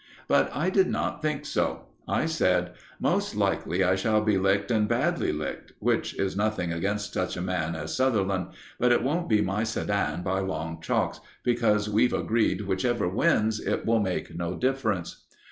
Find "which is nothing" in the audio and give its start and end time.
5.77-6.73